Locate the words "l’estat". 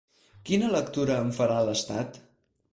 1.71-2.21